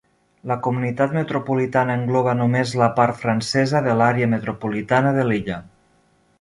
[0.51, 5.63] La comunitat metropolitana engloba només la part francesa de l'àrea metropolitana de Lilla.